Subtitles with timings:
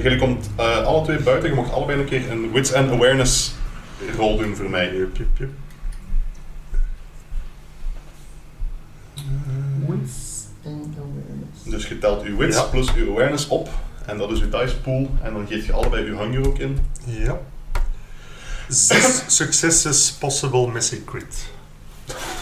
[0.00, 1.48] Eh jullie komt eh, alle twee buiten.
[1.48, 3.52] Je mocht allebei een keer een wits and awareness
[4.16, 4.94] rol doen voor mij.
[4.96, 5.50] Jup, jup, jup.
[9.86, 11.62] Wits and awareness.
[11.64, 12.62] Dus je telt uw wits Ja.
[12.62, 13.68] plus uw awareness op.
[14.06, 15.10] En dat is uw dice pool.
[15.22, 16.78] En dan geef je allebei uw hunger ook in.
[17.04, 17.38] Ja.
[18.68, 21.46] Zes successes possible missing crit.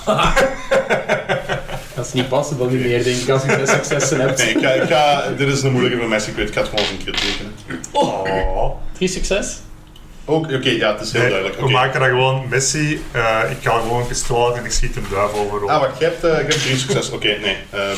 [1.99, 4.39] Dat is niet possible niet meer, denk ik, als je de successen hebt.
[4.39, 6.31] Nee, ik ga, ik ga, dit is een moeilijke voor Messi.
[6.31, 7.53] Ik weet, ik ga het gewoon als een crit tekenen.
[7.93, 8.71] Oh.
[8.93, 9.59] Drie succes?
[10.25, 11.59] Ook, oké, ja, het is heel Nee, duidelijk.
[11.59, 11.73] we Oké.
[11.73, 13.03] maken dat gewoon Messi.
[13.13, 15.71] eh, ik ga gewoon een pistool uit en ik schiet een duif overal.
[15.71, 17.11] Ah, wacht, je hebt, eh, je hebt drie succes.
[17.11, 17.57] Oké, nee.
[17.71, 17.97] Ehm,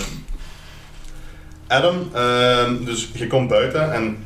[1.66, 4.24] Adam, ehm, dus je komt buiten en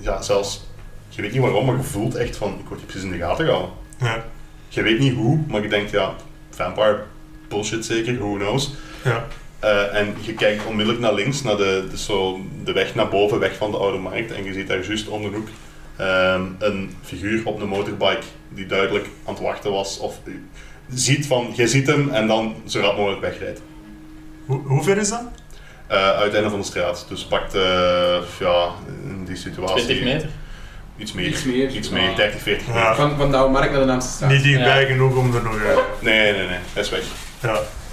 [0.00, 0.66] ja, zelfs,
[1.08, 3.18] je weet niet waarom, maar je voelt echt van, ik word hier precies in de
[3.24, 3.72] gaten gehouden.
[4.00, 4.24] Ja.
[4.68, 6.12] Je weet niet hoe, maar je denkt, ja,
[6.50, 7.02] vampire
[7.52, 8.70] bullshit zeker, who knows.
[9.04, 9.26] Ja.
[9.58, 13.38] Eh, en je kijkt onmiddellijk naar links, naar de, de, zo, de weg naar boven,
[13.38, 14.32] weg van de oude markt.
[14.32, 15.48] En je ziet daar juist om de hoek
[15.96, 19.98] ehm, een figuur op een motorbike die duidelijk aan het wachten was.
[19.98, 20.32] Of eh,
[20.94, 23.60] ziet van, je ziet hem en dan zo rap mogelijk wegrijdt.
[24.46, 25.22] Hoe, hoe ver is dat?
[25.86, 27.06] Eh, uit het einde van de straat.
[27.08, 28.68] Dus pakt, eh, ja,
[29.08, 29.84] in die situatie...
[29.84, 30.28] 20 meter?
[30.96, 31.26] Iets meer.
[31.26, 31.70] Iets meer.
[31.70, 32.16] Iets meer, Ah.
[32.16, 32.80] 30, 40 meter.
[32.82, 32.94] Ja.
[32.94, 34.30] Van, van de oude markt naar de Naamse straat.
[34.30, 34.86] Niet dichtbij Ja.
[34.86, 35.56] genoeg om er nog.
[35.62, 36.58] eh, Nee, nee, nee.
[36.72, 37.02] Hij is weg.
[37.42, 37.52] Ja,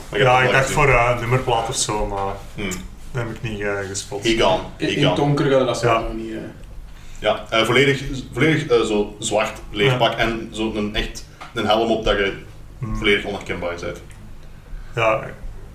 [0.09, 0.75] Maar je hebt ja ik dacht gezien.
[0.83, 2.69] voor een nummerplaat of zo, maar Hmm.
[3.11, 4.23] dat heb ik niet eh, gespot.
[4.23, 4.61] He gone.
[4.77, 5.99] In, in het donker gaat dat Ja.
[5.99, 6.31] nog niet.
[6.31, 6.37] eh.
[7.19, 12.03] Ja, eh, volledig, volledig eh, zo zwart leerpak en zo een echt een helm op
[12.05, 12.33] dat je
[12.79, 12.95] Hmm.
[12.97, 14.01] volledig onherkenbaar bent.
[14.95, 15.21] Ja,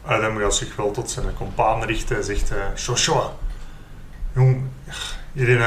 [0.07, 2.57] Adam gaat zich wel tot zijn compaan richten en zegt: eh,
[2.87, 3.33] Joshua,
[4.35, 4.63] jong,
[5.33, 5.61] hier in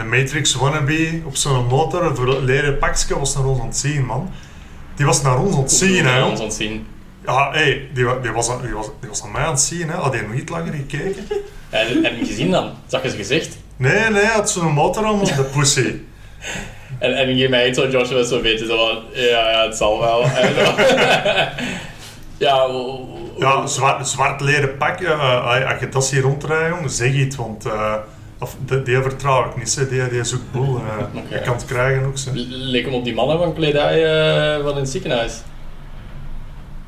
[0.00, 4.04] een Matrix wannabe op zo'n motor, een verleden pakje was naar ons aan het zien,
[4.04, 4.30] man.
[4.96, 6.30] Die was naar ons aan het zien, hè, Ja, jong.
[6.30, 6.86] ons aan het zien.
[7.26, 7.64] Ja, hé,
[7.94, 9.94] die, die, was aan- die, was, die was aan mij aan het zien, hè.
[9.96, 11.26] Had hij nog niet langer gekeken?
[11.70, 12.70] En, en gezien dan?
[12.86, 13.56] Zag je zijn gezicht?
[13.76, 15.94] Nee, nee, had zo'n motor aan op de pussy.
[16.98, 20.24] En, en je mij zo Joshua zo weten, zo van, ja, ja, het zal wel.
[20.56, 20.74] Zo.
[22.46, 22.66] ja,
[23.38, 27.36] Ja, zwart, zwart leren pak, eh, eh, als je dat ziet rondrijden, jong, zeg iets,
[27.36, 27.66] want...
[27.66, 27.94] eh,
[28.38, 29.88] of, die, die vertrouw ik niet, hè.
[29.88, 30.76] die, die zoekt boel.
[30.76, 31.20] eh.
[31.30, 32.14] Je kan het krijgen ook,
[32.48, 34.04] leek hem op die mannen van kledij
[34.56, 35.32] eh, van in het ziekenhuis.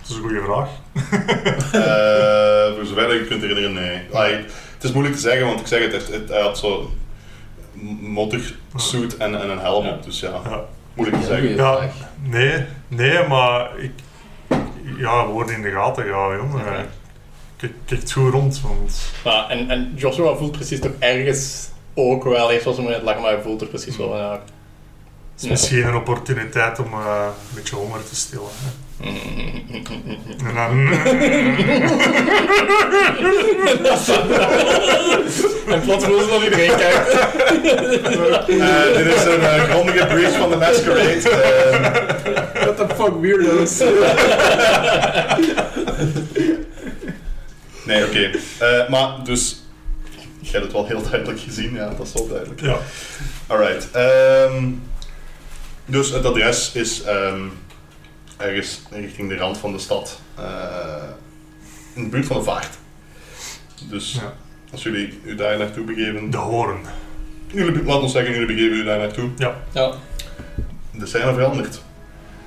[0.09, 0.69] Dat is een goede vraag.
[1.73, 4.03] Eh, voor zover ik kunt herinneren, nee.
[4.13, 4.29] Ah,
[4.75, 6.91] het is moeilijk te zeggen, want ik zeg het, het, het- hij had zo
[8.01, 9.93] motorsuit en, en een helm Ja.
[9.93, 10.65] op, dus ja, Ja.
[10.95, 11.57] moeilijk te Ja, zeggen.
[11.57, 11.91] Ja,
[12.23, 13.91] nee, nee, maar ik...
[14.99, 16.61] Ja, woorden in de gaten gaan, jongen.
[16.61, 16.87] Oké.
[17.57, 18.99] Kijk, kijk het goed rond, want...
[19.25, 23.21] Maar, en, en Joshua voelt precies toch ergens ook wel, heeft zoals hem net lag,
[23.21, 24.33] maar hij voelt er precies wel van, ja.
[25.35, 28.47] Het is misschien een opportuniteit om eh, een beetje honger te stillen.
[28.53, 28.71] Hè.
[35.67, 37.09] En plots voelt ze dat iedereen kijkt.
[38.49, 41.31] Eh, dit is een eh, grondige breach van de masquerade.
[41.31, 43.79] Eh, What the fuck, weirdos.
[47.85, 48.31] nee, oké.
[48.59, 49.63] Eh, maar dus,
[50.41, 52.61] je hebt het wel heel duidelijk gezien, ja, dat is wel duidelijk.
[52.61, 52.77] ja.
[53.47, 53.89] Alright.
[53.93, 54.65] ehm,
[55.87, 57.41] dus het adres is ehm,
[58.37, 60.21] ergens richting de rand van de stad.
[60.35, 60.45] eh,
[61.95, 62.69] in de buurt van de vaart.
[63.91, 64.33] Dus Ja.
[64.73, 66.31] als jullie u daar naartoe begeven.
[66.31, 66.81] De horen.
[67.47, 69.31] Jullie, laat ons zeggen, jullie begeven u daar naartoe.
[69.37, 69.55] Ja.
[69.73, 69.93] Ja.
[70.93, 71.81] De scène verandert.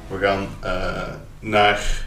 [0.07, 2.05] We gaan eh, naar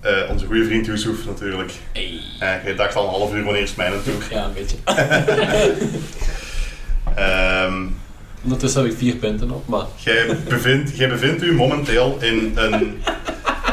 [0.00, 1.72] eh, onze goede vriend Yusuf natuurlijk.
[1.92, 2.20] Hey.
[2.38, 4.26] Eh, jij dacht al een half uur wanneer is het mijne tour.
[4.30, 4.76] Ja, een beetje.
[7.14, 7.86] Ehm,
[8.42, 13.02] Ondertussen heb ik vier punten op, maar jij, bevindt, jij bevindt u momenteel in een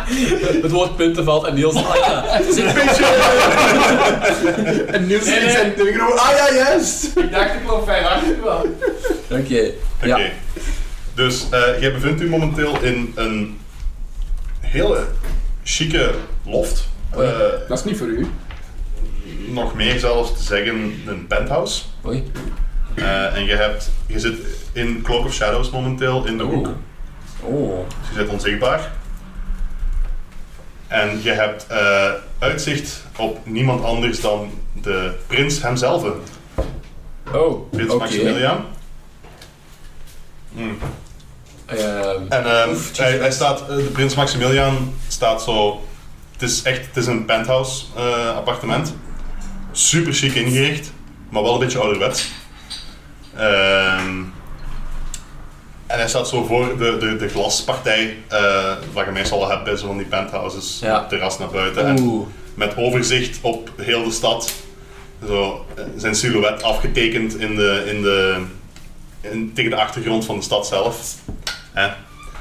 [0.62, 1.76] het woord punten valt en Niels...
[1.76, 2.68] Ah ja, het is een
[4.94, 5.74] En Niels zijn.
[6.16, 7.18] Ah ja, juist!
[7.18, 8.76] Ik dacht, ik loop vijf achter wel.
[9.30, 10.06] Oké, Oké.
[10.08, 10.20] ja.
[11.14, 13.60] Dus eh, jij bevindt u momenteel in een
[14.60, 15.06] hele
[15.64, 16.12] chique
[16.46, 16.88] loft.
[17.12, 17.20] Eh,
[17.68, 18.28] Dat is niet voor u.
[19.48, 21.82] nog meer zelfs te zeggen, een penthouse.
[22.06, 22.24] Oei.
[22.98, 24.36] Eh, en je, hebt, je zit
[24.74, 26.68] in Cloak of Shadows momenteel in de hoek.
[27.42, 27.78] Oh.
[28.00, 28.92] Dus je zit onzichtbaar.
[30.88, 34.52] En je hebt eh, uitzicht op niemand anders dan
[34.82, 36.04] de prins hemzelf.
[37.34, 37.94] Oh, Prins.
[37.96, 38.66] Maximilian.
[40.54, 40.78] Hmm.
[41.66, 45.82] Ehm, En ehm, Oef, hij, hij staat, eh, de prins Maximilian staat zo.
[46.32, 48.96] Het is echt het is een penthouse eh, appartement.
[49.72, 50.92] Super chic ingericht,
[51.30, 52.32] maar wel een beetje ouderwets.
[53.38, 54.18] Ehm,
[55.88, 59.64] en hij staat zo voor de, de, de glaspartij, eh wat je meestal al hebt
[59.64, 61.00] bij zo van die penthouses, Ja.
[61.00, 61.86] met terras naar buiten.
[61.86, 64.54] En met overzicht op heel de stad.
[65.28, 68.44] zo, eh, zijn silhouet afgetekend in de, in de,
[69.22, 71.16] in, tegen de achtergrond van de stad zelf.
[71.74, 71.88] Hè?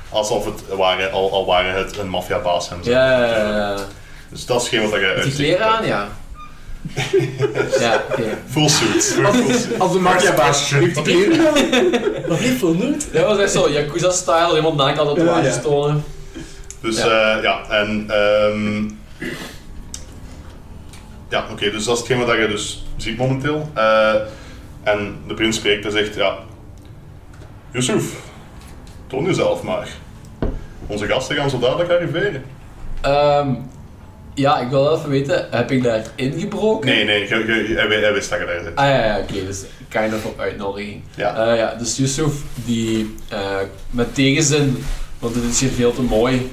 [0.09, 2.79] Alsof het waren, al, al waren het een maffiabaas hem.
[2.83, 3.77] Ja, ja, ja, ja.
[4.31, 6.09] Dus dat is geen wat je Met die kleren aan, ja.
[7.79, 8.39] Ja, oké.
[8.51, 9.05] Full suit.
[9.05, 9.79] Full suit.
[9.81, 9.99] Als de
[10.79, 12.29] heeft aan.
[12.29, 13.13] Nog niet voldoet?
[13.13, 15.97] Dat was echt zo Yakuza-style, helemaal naakt aan de Ja.
[16.81, 17.07] Dus Ja.
[17.07, 18.85] ja, ja en ehm,
[21.29, 23.71] ja, oké, dus dat is hetgeen wat je dus ziet momenteel.
[23.75, 24.15] Eh,
[24.83, 26.39] en de prins spreekt en zegt, ja,
[27.73, 28.05] Yusuf,
[29.07, 29.89] toon jezelf maar.
[30.87, 32.45] Onze gasten gaan zo dadelijk arriveren.
[33.01, 33.55] Ehm,
[34.37, 36.89] ja, ik wil wel even weten, heb ik daar ingebroken?
[36.91, 37.29] Nee, nee, je,
[37.69, 38.77] je, hij, wi- hij wist dat je daar zit.
[38.77, 41.03] Ah ja, ja oké, dus kind of op uitnodiging.
[41.15, 41.51] Ja.
[41.51, 42.33] Eh, ja, dus Yusuf,
[42.65, 43.39] die eh,
[43.91, 44.85] met tegenzin,
[45.19, 46.51] want het is hier veel te mooi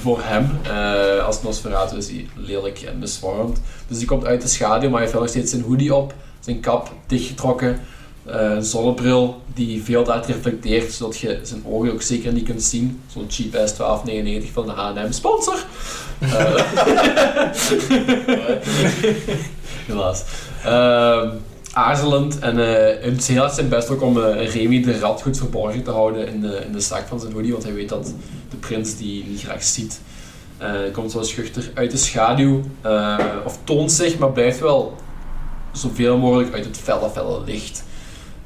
[0.00, 3.60] voor hem, eh, als Nosferatu is hij lelijk en misvormd.
[3.88, 6.14] Dus die komt uit de schaduw, maar hij heeft wel nog steeds zijn hoodie op,
[6.40, 7.80] zijn kap dichtgetrokken,
[8.26, 13.00] een zonnebril die veel hard reflecteert, zodat je zijn ogen ook zeker niet kunt zien.
[13.12, 15.64] Zo'n cheap ass 12,99 van de H&M sponsor.
[16.18, 16.54] Eh,
[19.86, 20.24] Helaas.
[20.64, 21.30] Ehm,
[21.72, 25.90] aarzelend en hij doet heel zijn best ook om Remy de rat goed verborgen te
[25.90, 28.14] houden in de, in de zak van zijn hoodie, want hij weet dat
[28.50, 30.00] de prins die niet graag ziet.
[30.92, 32.60] Komt zo schuchter uit de schaduw,
[33.44, 34.96] of toont zich, maar blijft wel
[35.72, 37.84] zoveel mogelijk uit het felle, felle licht.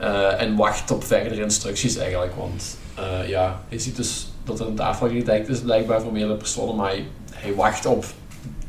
[0.01, 4.67] Eh, en wacht op verdere instructies eigenlijk, want eh, ja, hij ziet dus dat er
[4.67, 8.05] een tafel gedekt is blijkbaar voor meerdere personen, maar hij, hij wacht op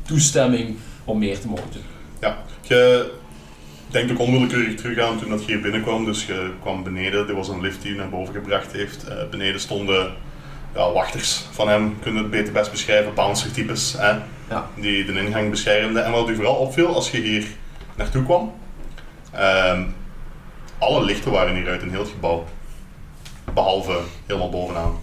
[0.06, 1.82] toestemming om meer te mogen doen.
[2.20, 3.10] Ja, je
[3.90, 6.04] denkt ook onwillekeurig terug aan toen dat je hier binnenkwam.
[6.04, 9.04] Dus je kwam beneden, er was een lift die je naar boven gebracht heeft.
[9.08, 10.12] Eh, beneden stonden
[10.74, 14.10] ja, wachters van hem, kunnen het beter best beschrijven, bouncer-types, hè,
[14.48, 14.68] Ja.
[14.74, 16.04] die de ingang beschermden.
[16.04, 17.46] En wat u vooral opviel als je hier
[17.96, 18.52] naartoe kwam,
[19.32, 19.82] ehm,
[20.82, 22.44] alle lichten waren hier uit in heel het gebouw.
[23.54, 24.98] Behalve helemaal bovenaan.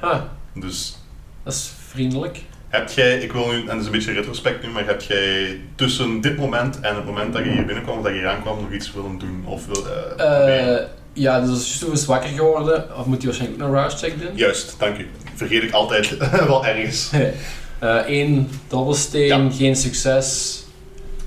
[0.00, 0.20] Ah,
[0.54, 0.98] Dus
[1.42, 2.40] dat is vriendelijk.
[2.68, 5.60] heb jij, ik wil nu, en dat is een beetje retrospect nu, maar heb jij
[5.74, 8.60] tussen dit moment en het moment dat je hier binnenkwam, of dat je hier aankwam,
[8.60, 9.42] nog iets willen doen?
[9.46, 10.78] Of wil, eh, proberen?
[10.82, 13.94] Eh ja, dus als Yusuf is wakker geworden, of moet hij waarschijnlijk ook een rush
[13.94, 14.30] check doen?
[14.36, 15.10] Juist, dank u.
[15.34, 16.16] Vergeet ik altijd
[16.46, 17.10] wel ergens.
[18.06, 19.50] Eén dobbelsteen, Ja.
[19.50, 20.58] geen succes.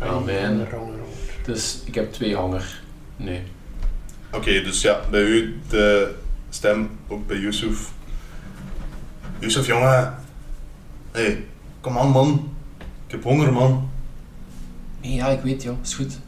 [0.02, 0.68] Oh man.
[1.46, 2.82] Dus ik heb twee honger.
[3.18, 3.42] Nee.
[4.36, 6.16] Oké, dus ja, bij u de
[6.50, 7.92] stem, ook bij Yusuf.
[9.40, 10.16] Yusuf, jongen.
[11.12, 11.46] Hé, hey,
[11.82, 12.50] kom aan, man.
[13.06, 13.90] Ik heb honger, man.
[15.02, 16.20] Nee, ja, ik weet joh, is goed.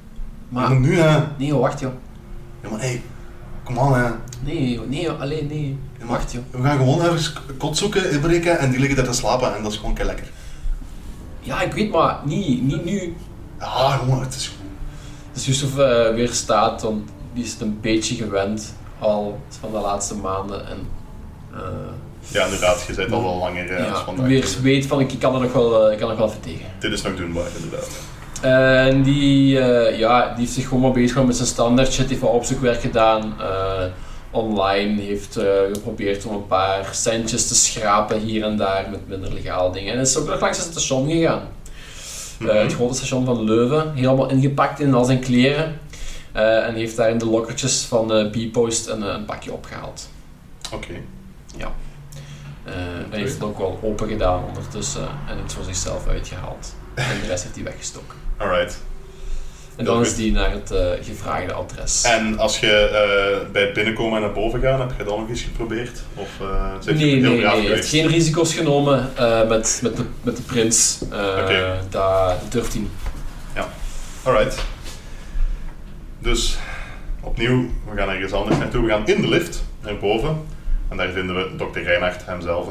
[0.50, 1.24] Maar Maar, nu, hè.
[1.38, 1.94] nee joh, wacht joh.
[2.64, 3.02] Ja, maar hé, hey,
[3.64, 4.10] kom aan, hè.
[4.44, 5.78] Nee joh, nee joh, alleen nee.
[6.02, 6.44] Wacht joh.
[6.52, 9.72] We gaan gewoon ergens kot zoeken, inbreken en die liggen daar te slapen en dat
[9.72, 10.28] is gewoon kei lekker.
[11.40, 13.16] Ja, ik weet maar, niet, niet nu.
[13.60, 14.56] Ja, jongen, het is goed.
[15.34, 19.78] Dus Yusuf eh weer staat, want die is het een beetje gewend al van de
[19.80, 20.68] laatste maanden.
[20.68, 20.78] En
[21.54, 21.60] eh,
[22.28, 24.28] Ja, inderdaad, je bent al wel langer eh, als ja, vandaag.
[24.28, 26.42] weer weet van ik kan er nog wel, eh, ik kan er nog wel even
[26.52, 26.66] tegen.
[26.80, 27.90] Dit is nog doenbaar, inderdaad.
[28.42, 29.48] En die,
[29.98, 32.82] ja, die heeft zich gewoon maar bezig gehouden met zijn standaard shit, heeft wat opzoekwerk
[32.82, 33.34] gedaan.
[34.32, 35.40] online heeft
[35.74, 39.94] geprobeerd om een paar centjes te schrapen hier en daar met minder legaal dingen.
[39.94, 41.42] En is ook nog langs het station gegaan.
[42.40, 42.56] Eh, Mhm.
[42.58, 45.80] het grote station van Leuven, helemaal ingepakt in al zijn kleren.
[46.38, 50.10] Eh, en heeft daar in de lokkertjes van de B-Post een, eh, een pakje opgehaald.
[50.74, 50.94] Oké.
[51.58, 52.74] Eh
[53.10, 56.76] hij heeft het ook wel open gedaan ondertussen en iets voor zichzelf uitgehaald.
[56.94, 58.18] En de rest heeft hij weggestoken.
[58.38, 58.78] Alright.
[59.76, 62.02] En dan is die naar het gevraagde adres.
[62.04, 65.42] En als je bij het binnenkomen en naar boven gaan, heb je dat nog eens
[65.42, 66.00] geprobeerd?
[66.14, 67.68] Of uh, je nee, heel nee, nee.
[67.68, 69.12] Heeft geen risico's genomen
[69.48, 71.00] met, met, de, met de prins.
[71.04, 71.80] Oké.
[71.90, 72.92] dat, durft hij niet.
[74.24, 74.58] Alright.
[76.20, 76.58] Dus,
[77.22, 78.84] opnieuw, we gaan ergens anders naartoe.
[78.86, 80.38] We gaan in de lift, naar boven.
[80.90, 82.68] En daar vinden we dokter Reinhardt hemzelf.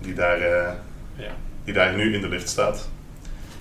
[0.00, 0.72] Die daar, eh,
[1.16, 1.30] Ja.
[1.64, 2.88] die daar nu in de lift staat.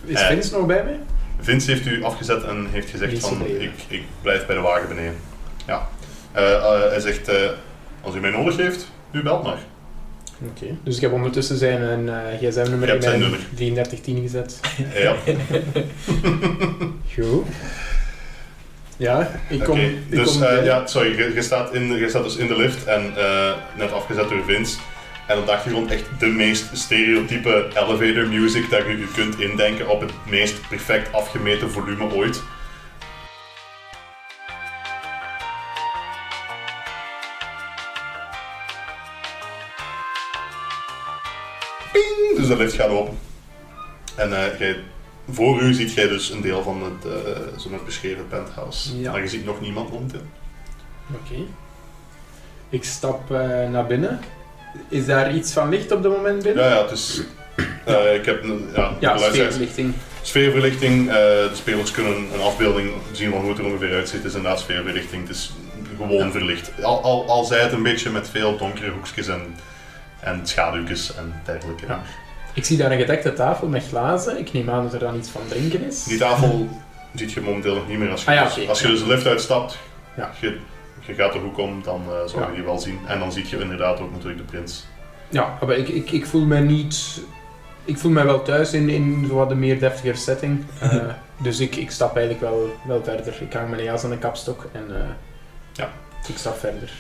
[0.06, 0.28] Is Eh.
[0.28, 1.00] Vince nog bij mij?
[1.40, 5.16] Vince heeft u afgezet en heeft gezegd van, ik, ik blijf bij de wagen beneden.
[5.68, 5.88] Ja.
[6.32, 7.32] Eh, hij zegt,
[8.02, 9.58] als u mij nodig heeft, u belt maar.
[10.48, 10.66] Oké.
[10.84, 13.40] Dus ik heb ondertussen zijn een gsm-nummer in mijn nummer.
[13.56, 14.60] 3310 gezet.
[14.94, 15.16] Ja,
[17.14, 17.46] Goed.
[19.02, 19.78] Ja, ik kom...
[19.78, 22.58] ik Dus, kom eh, ja, sorry, je, je staat in, je staat dus in de
[22.58, 24.78] lift en eh, net afgezet door Vince.
[25.28, 29.90] En op de achtergrond echt de meest stereotype elevator music dat je u kunt indenken
[29.90, 32.42] op het meest perfect afgemeten volume ooit.
[41.92, 42.38] Ping!
[42.38, 43.18] Dus de lift gaat open.
[44.16, 44.84] En jij
[45.32, 49.00] voor u ziet jij dus een deel van het, eh zo net beschreven penthouse.
[49.00, 49.12] Ja.
[49.12, 50.22] Maar je ziet nog niemand momenteel.
[51.14, 51.42] Oké.
[52.70, 54.20] Ik stap eh, naar binnen.
[54.90, 56.64] Is daar iets van licht op het moment binnen?
[56.64, 57.22] Ja, ja, het is...
[57.86, 59.94] eh, ik heb een ja, Ja, sfeerverlichting.
[60.22, 64.18] Sfeerverlichting, de spelers kunnen een afbeelding zien van hoe het er ongeveer uitziet.
[64.18, 65.54] Het is inderdaad sfeerverlichting, het is
[65.98, 66.72] gewoon verlicht.
[66.84, 69.56] Al, al, al zij het een beetje met veel donkere hoekjes en,
[70.20, 71.86] en schaduwtjes en dergelijke.
[71.88, 72.02] Ja.
[72.54, 74.40] Ik zie daar een gedekte tafel met glazen.
[74.40, 76.04] Ik neem aan dat er dan iets van drinken is.
[76.04, 76.68] Die tafel
[77.16, 78.12] ziet je momenteel nog niet meer.
[78.12, 78.70] Als je, Ah ja, dus, oké.
[78.70, 79.78] als je dus de lift uitstapt,
[80.18, 80.32] Ja.
[80.40, 80.58] je,
[81.00, 83.00] je gaat de hoek om, dan eh zal je die wel zien.
[83.08, 84.86] En dan zie je inderdaad ook natuurlijk de prins.
[85.30, 87.22] Ja, maar ik, ik, ik voel mij niet...
[87.86, 90.64] Ik voel mij wel thuis in, in zo wat een meer deftiger setting.
[90.80, 90.98] Eh,
[91.44, 93.34] dus ik, ik stap eigenlijk wel, wel verder.
[93.42, 95.02] Ik hang mijn jas aan de kapstok en eh,
[95.74, 95.90] Ja.
[96.28, 96.92] ik stap verder.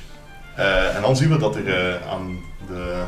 [0.56, 3.04] Eh, en dan zien we dat er eh, aan de,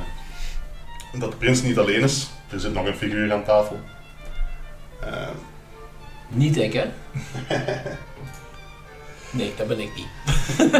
[1.19, 2.29] dat de prins niet alleen is.
[2.49, 3.79] Er zit nog een figuur aan tafel.
[5.01, 5.27] Eh,
[6.27, 6.85] Niet ik, hè?
[9.29, 10.07] Nee, dat ben ik niet.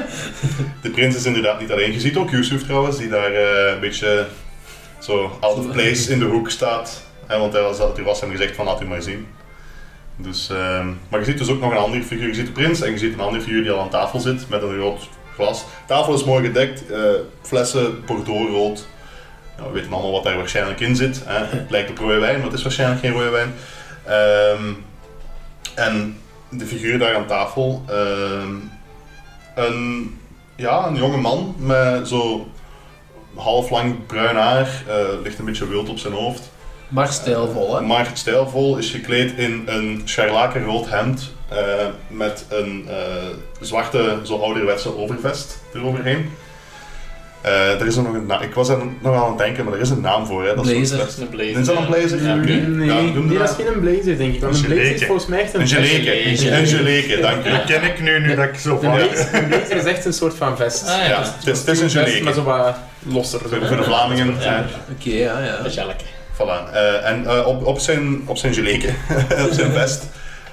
[0.81, 1.91] De prins is inderdaad niet alleen.
[1.91, 4.27] Je ziet ook Yusuf trouwens, die daar eh, een beetje
[4.99, 7.03] zo out of place in de hoek staat.
[7.27, 9.27] Hè, want hij was, er was hem gezegd van laat u maar zien.
[10.15, 12.27] Dus, ehm, maar je ziet dus ook nog een andere figuur.
[12.27, 14.49] Je ziet de prins en je ziet een andere figuur die al aan tafel zit
[14.49, 15.59] met een rood glas.
[15.59, 16.99] De tafel is mooi gedekt, eh,
[17.41, 18.87] flessen bordeauxrood.
[19.57, 21.21] Nou, we weten allemaal wat daar waarschijnlijk in zit.
[21.25, 21.45] Hè.
[21.45, 23.53] Het lijkt op rode wijn, maar het is waarschijnlijk geen rode wijn.
[24.05, 24.73] Ehm,
[25.75, 26.17] en
[26.49, 28.55] de figuur daar aan tafel, ehm,
[29.55, 30.17] een
[30.55, 32.47] ja, een jonge man met zo
[33.35, 36.51] half lang bruin haar, eh, ligt een beetje wild op zijn hoofd.
[36.87, 37.81] Maar stijlvol, hè?
[37.81, 42.95] Maar stijlvol is gekleed in een scharlakenrood hemd eh, met een eh,
[43.59, 46.31] zwarte, zo ouderwetse overvest eroverheen.
[47.43, 48.31] Eh, er is er nog een.
[48.41, 50.45] Ik was er nog aan het denken, maar er is een naam voor.
[50.45, 50.55] Hè.
[50.55, 50.87] Dat is Blazer.
[50.87, 51.59] zo'n Dat is een blazer.
[51.59, 52.23] Is dat een blazer?
[52.23, 52.35] Ja.
[52.35, 52.65] Nee, Ja,
[53.01, 54.41] nee, de dat is geen blazer, denk ik.
[54.41, 55.05] Want Een een blazer is geleke.
[55.05, 55.61] volgens mij echt een...
[55.61, 55.91] Een geleke.
[56.37, 56.51] geleke.
[56.57, 57.65] Een geleke, dank Dat u.
[57.65, 58.91] ken ik nu, nu dat ik zo Een van...
[58.95, 60.83] blazer, een blazer is echt een soort van vest.
[60.87, 61.03] Ah, ja.
[61.07, 62.33] Ja, het is, het is een Vest, maar geleke.
[62.33, 62.75] zo wat
[63.07, 63.39] losser.
[63.49, 63.55] Zo.
[63.67, 64.35] Voor, de Vlamingen.
[64.39, 64.65] Ja.
[64.99, 65.57] Oké, ja, ja.
[65.57, 66.03] Dat is jelke.
[66.37, 66.73] Voilà.
[66.73, 68.87] Eh, en eh, op, op zijn, op zijn geleke,
[69.47, 70.03] op zijn vest,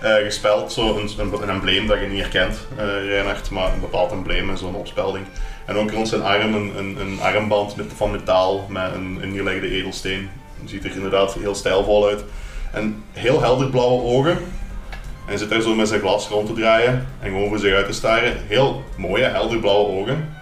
[0.00, 4.58] gespeld zo een, embleem dat je niet herkent, eh Reinhard, maar een bepaald embleem met
[4.58, 5.24] zo'n opspelding.
[5.64, 9.70] En ook rond zijn arm een, een, een armband met, van metaal met een ingelegde
[9.70, 10.30] edelsteen.
[10.64, 12.24] Ziet er inderdaad heel stijlvol uit.
[12.72, 14.38] En heel helder blauwe ogen.
[15.26, 17.86] En zit daar zo met zijn glas rond te draaien en gewoon voor zich uit
[17.86, 18.36] te staren.
[18.46, 20.34] Heel mooie, helder blauwe ogen.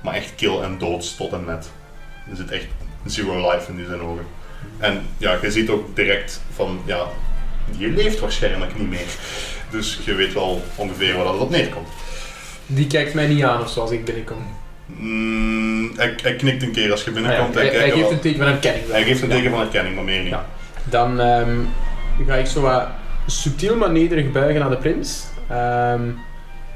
[0.00, 1.70] Maar echt kil en doods tot en met.
[2.30, 2.66] Er zit echt
[3.04, 4.26] zero life in die zijn ogen.
[4.78, 7.06] En ja, je ziet ook direct van, ja,
[7.70, 9.06] die leeft waarschijnlijk niet meer.
[9.70, 11.88] Dus je weet wel ongeveer waar dat op neerkomt.
[12.66, 14.46] Die kijkt mij niet aan of zo als ik binnenkom.
[14.86, 17.54] Mm, hij, hij knikt een keer als je Ah ja, binnenkomt.
[17.54, 18.90] hij, hij geeft wel- een teken van herkenning.
[18.90, 19.34] hij geeft een Ja.
[19.34, 20.28] teken van herkenning, maar meer niet.
[20.30, 20.46] Ja.
[20.84, 21.56] Dan ehm,
[22.26, 22.86] ga ik zo wat
[23.26, 25.24] subtiel maar nederig buigen naar de prins.
[25.48, 26.00] Ehm,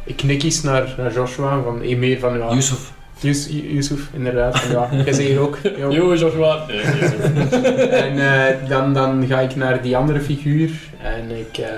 [0.04, 2.90] ik knik eens naar, naar Joshua, van een meer van ja, Yusuf.
[3.20, 4.62] Yus- Yusuf, inderdaad.
[4.72, 5.58] Ja, jij zegt hier ook.
[5.76, 6.14] Jo.
[6.16, 6.66] Joshua.
[6.66, 6.80] Nee.
[7.90, 10.70] En eh, dan, dan ga ik naar die andere figuur
[11.02, 11.68] en ik eh,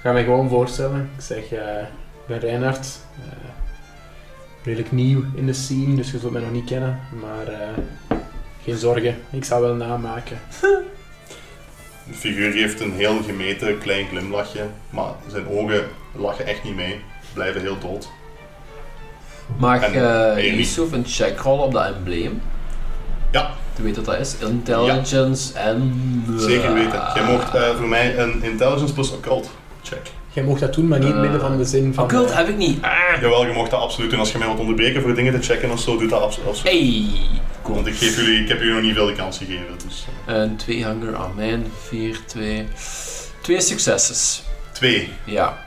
[0.00, 1.10] ga me gewoon voorstellen.
[1.16, 2.86] Ik zeg, eh, ik ben Reinhard.
[3.16, 3.48] eh,
[4.64, 7.00] redelijk nieuw in de scene, dus je zult mij nog niet kennen.
[7.20, 8.18] Maar eh,
[8.64, 10.38] geen zorgen, ik zal wel namaken.
[12.06, 15.82] De figuur geeft een heel gemeten klein glimlachje, maar zijn ogen
[16.14, 17.00] lachen echt niet mee.
[17.34, 18.08] Blijven heel dood.
[19.56, 19.94] Mag En,
[20.34, 20.54] eh niet.
[20.54, 22.42] Yusuf een check rollen op dat embleem?
[23.32, 23.50] Ja.
[23.76, 24.36] Je weet wat dat is?
[24.38, 26.24] Intelligence en...
[26.38, 27.02] Zeker weten.
[27.14, 29.50] Jij mocht eh, voor mij een intelligence plus occult
[29.82, 30.00] check.
[30.32, 32.04] Jij mocht dat doen, maar niet Eh, midden van de zin van...
[32.04, 32.82] Occult eh, heb ik niet.
[32.82, 32.90] Ah.
[33.20, 34.18] Jawel, je mocht dat absoluut doen.
[34.18, 36.72] Als je mij wilt onderbreken voor dingen te checken of zo, doe dat abso- absoluut.
[36.72, 37.04] Hey!
[37.62, 37.74] Cool.
[37.74, 39.64] Want ik, geef jullie, ik heb jullie nog niet veel de kans gegeven.
[39.86, 40.34] Dus, eh.
[40.34, 42.66] En twee hunger aan mijn, vier, twee...
[43.40, 44.42] Twee successes.
[44.72, 45.08] Twee.
[45.24, 45.58] Ja.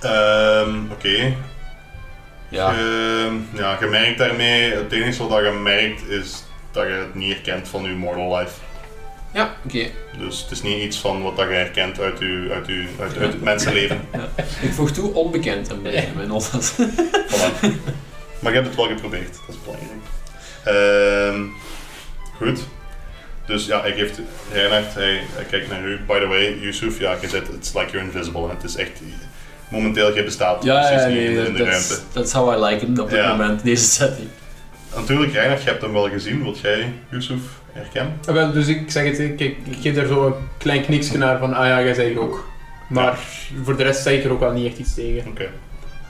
[0.00, 1.34] Ehm, Oké.
[2.48, 2.70] Ja.
[2.70, 7.32] Ehm, ja, je merkt daarmee, het enige wat je merkt is dat je het niet
[7.32, 8.54] herkent van je mortal life.
[9.32, 9.90] Ja, oké.
[10.18, 13.18] Dus het is niet iets van wat dat je herkent uit, je, uit, je, uit,
[13.18, 14.00] uit het mensenleven.
[14.62, 16.72] Ik voeg toe onbekend embleem in mijn notas.
[16.72, 17.66] Voilà.
[18.38, 20.00] Maar je hebt het wel geprobeerd, dat is belangrijk.
[20.64, 21.44] Ehm,
[22.36, 22.66] goed.
[23.46, 24.20] Dus ja, hij geeft
[24.52, 26.00] Reinhard, hij, hij kijkt naar u.
[26.06, 28.48] By the way, Yusuf, ja, je zegt, it's like you're invisible.
[28.48, 29.00] Het is echt,
[29.68, 31.98] momenteel, je bestaat Ja, precies ja, niet in, de- in ruimte.
[32.12, 33.30] that's how I like it op dit Ja.
[33.36, 34.28] moment, deze setting.
[34.96, 36.42] Natuurlijk, Reinhard, je hebt hem wel gezien.
[36.42, 37.40] Wilt jij Yusuf
[37.72, 38.18] herkennen?
[38.28, 41.18] Ah, wel, dus ik zeg het, ik, ik, ik geef daar zo een klein kniksje
[41.18, 42.48] naar van, ah ja, jij zei ook.
[42.88, 43.18] Maar
[43.62, 45.30] voor de rest zeg ik er ook wel niet echt iets tegen.
[45.30, 45.46] Oké.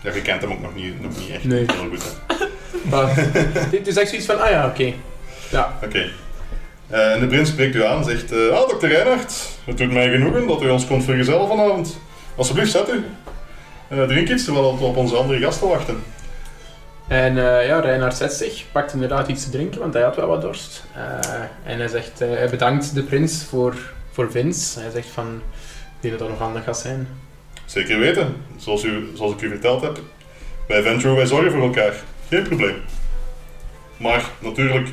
[0.02, 1.64] Ja, je kent hem ook nog niet, nog niet echt Nee.
[1.72, 2.04] heel goed.
[2.90, 3.26] Maar
[3.70, 4.92] dit is echt zoiets van, ah ja, oké.
[5.50, 6.04] Ja, Oké.
[6.88, 9.92] Eh, en de prins spreekt u aan en zegt: eh, Ah, dokter Reinhardt, het doet
[9.92, 12.00] mij genoegen dat u ons komt vergezellen vanavond.
[12.36, 13.04] Alsjeblieft, zet u.
[13.88, 16.02] Drink iets terwijl we op onze andere gasten wachten.
[17.08, 20.28] En eh, ja, Reinhard zet zich, pakt inderdaad iets te drinken, want hij had wel
[20.28, 20.84] wat dorst.
[20.94, 23.74] Eh, en hij zegt, eh, hij bedankt de prins voor,
[24.12, 24.80] voor Vince.
[24.80, 25.42] Hij zegt van,
[26.00, 27.08] dat dat nog handig gaat zijn.
[27.64, 29.98] Zeker weten, zoals, u, zoals ik u verteld heb.
[30.68, 31.94] Bij Ventro, wij zorgen voor elkaar.
[32.28, 32.76] Geen probleem.
[33.96, 34.88] Maar natuurlijk,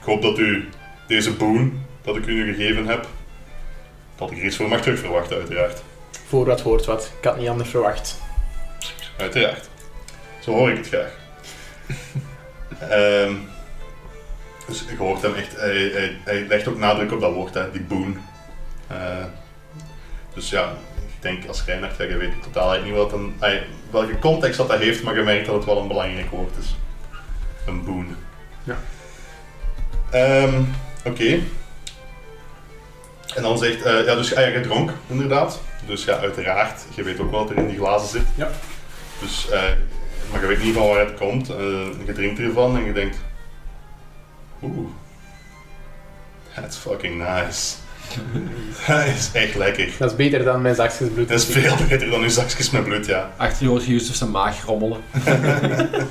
[0.00, 0.68] ik hoop dat u
[1.06, 3.06] deze boon dat ik u nu gegeven heb,
[4.16, 5.82] dat ik er iets voor mag terugverwachten, uiteraard.
[6.30, 8.18] Voor wat hoort wat, ik had niet anders verwacht.
[9.16, 9.68] Uiteraard.
[10.40, 11.18] Zo hoor ik het graag.
[12.88, 13.34] Ehm,
[14.66, 17.70] dus je hoort hem echt, hij, hij, hij legt ook nadruk op dat woord, hè,
[17.70, 18.18] die boon.
[18.86, 19.24] Eh,
[20.34, 24.18] dus ja, ik denk als Reinhard, ja, je weet totaal eigenlijk niet wat een, welke
[24.18, 26.76] context dat, dat heeft, maar je merkt dat het wel een belangrijk woord is.
[27.66, 28.16] Een boon.
[28.64, 28.78] Ja.
[30.10, 30.62] Ehm,
[31.04, 31.40] Oké.
[33.34, 35.60] En dan zegt, eh, ja, dus ja, je dronk, inderdaad.
[35.86, 38.26] Dus ja, uiteraard, je weet ook wat er in die glazen zit.
[38.34, 38.50] Ja.
[39.20, 39.62] Dus, eh,
[40.32, 41.48] maar je weet niet van waar het komt.
[41.50, 41.56] eh,
[42.06, 43.16] je drinkt ervan en je denkt,
[44.62, 44.88] oeh,
[46.54, 47.74] that's fucking nice.
[48.86, 49.88] dat is echt lekker.
[49.98, 51.28] Dat is beter dan mijn zakjes bloed.
[51.28, 53.30] Dat is veel beter dan uw zakjes met bloed, ja.
[53.36, 55.00] Achter je hoort je Justus zijn maag rommelen.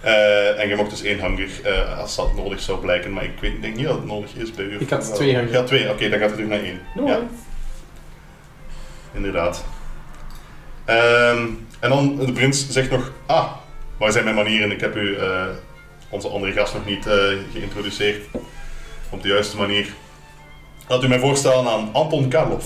[0.00, 3.30] Eh, en je mocht dus één hanger eh, als dat nodig zou blijken, maar ik
[3.40, 4.80] weet, denk niet dat het nodig is bij u.
[4.80, 5.52] Ik had twee hangers.
[5.52, 5.90] Ja, twee.
[5.90, 6.80] Oké, dan gaat het terug naar één.
[6.94, 7.20] No, ja,
[9.14, 9.64] inderdaad.
[10.84, 11.46] Ehm,
[11.80, 13.52] en dan de prins zegt nog, ah,
[13.96, 14.70] waar zijn mijn manieren?
[14.70, 15.44] Ik heb u eh,
[16.08, 17.14] onze andere gast nog niet eh,
[17.52, 18.22] geïntroduceerd
[19.10, 19.86] op de juiste manier.
[20.88, 22.64] Laat u mij voorstellen aan Anton Karlov.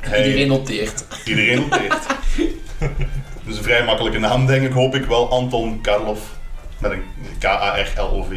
[0.00, 1.04] Hij- Iedereen noteert.
[1.24, 2.06] Iedereen noteert.
[3.46, 5.30] dus een vrij makkelijke naam, denk ik, hoop ik wel.
[5.30, 6.18] Anton Karlov.
[6.78, 7.02] Met een
[7.38, 8.30] K-A-R-L-O-V.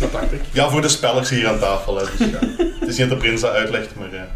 [0.00, 0.40] dat dacht ik.
[0.52, 1.96] Ja, voor de spellers hier aan tafel.
[1.96, 2.38] Hè, dus ja.
[2.80, 4.14] Het is niet dat de prins dat uitlegt, maar...
[4.14, 4.28] ja.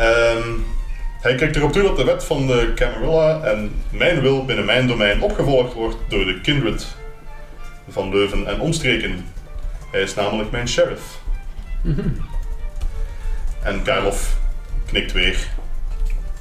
[0.00, 0.48] Ehm,
[1.20, 4.86] hij kijkt erop toe dat de wet van de Camarilla en mijn wil binnen mijn
[4.86, 6.86] domein opgevolgd wordt door de kindred
[7.88, 9.26] van Leuven en omstreken.
[9.90, 11.20] Hij is namelijk mijn sheriff.
[13.62, 14.36] En Karloff
[14.86, 15.38] knikt weer.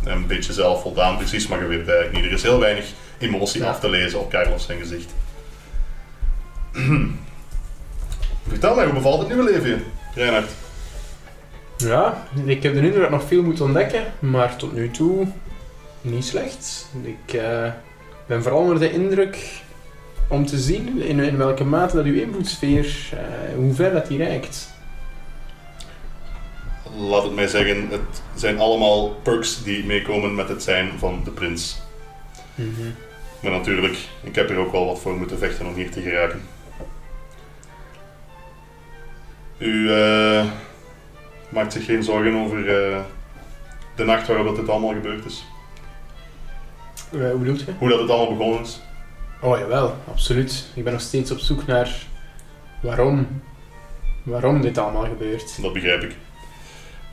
[0.04, 2.26] Een beetje zelfvoldaan, precies, maar je weet eigenlijk niet.
[2.26, 2.86] Er is heel weinig
[3.18, 3.70] emotie Ja.
[3.70, 5.14] af te lezen op Karloff zijn gezicht.
[8.48, 9.84] Vertel mij, hoe bevalt het nieuwe leven,
[10.16, 10.52] Reinhard?
[11.80, 15.28] Ja, ik heb de indruk dat ik nog veel moet ontdekken, maar tot nu toe
[16.02, 16.90] niet slecht.
[17.02, 17.72] Ik eh,
[18.26, 19.62] ben vooral onder de indruk
[20.28, 24.18] om te zien in, in welke mate dat uw invloedssfeer, eh, hoe ver dat die
[24.18, 24.70] reikt.
[26.98, 31.32] Laat het mij zeggen, het zijn allemaal perks die meekomen met het zijn van de
[31.32, 31.82] prins.
[33.40, 36.42] Maar natuurlijk, ik heb er ook wel wat voor moeten vechten om hier te geraken.
[39.58, 40.46] U eh,
[41.50, 43.00] maakt zich geen zorgen over eh,
[43.96, 45.46] de nacht waarop dat dit allemaal gebeurd is.
[47.12, 47.74] Eh, hoe bedoelt je?
[47.78, 48.82] Hoe dat het allemaal begonnen is.
[49.42, 50.72] Oh jawel, absoluut.
[50.76, 52.06] Ik ben nog steeds op zoek naar
[52.82, 53.42] waarom,
[54.24, 55.62] waarom dit allemaal gebeurt.
[55.62, 56.16] Dat begrijp ik.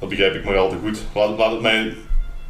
[0.00, 0.98] Dat begrijp ik maar al te goed.
[1.14, 1.94] Laat, laat het mij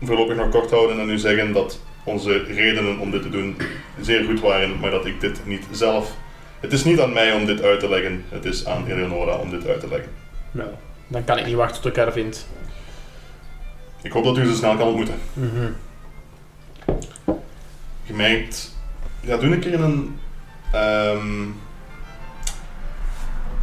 [0.03, 3.57] voorlopig nog kort houden en u zeggen dat onze redenen om dit te doen
[4.01, 6.16] zeer goed waren, maar dat ik dit niet zelf.
[6.61, 9.51] Het is niet aan mij om dit uit te leggen, het is aan Eleonora om
[9.51, 10.11] dit uit te leggen.
[10.51, 10.68] Nou,
[11.08, 12.46] dan kan ik niet wachten tot ik haar vind.
[14.02, 15.14] Ik hoop dat u ze snel kan ontmoeten.
[15.32, 15.70] Mhm.
[18.02, 18.74] Je merkt.
[19.20, 20.18] Ja, doe een keer een.
[20.72, 21.44] ehm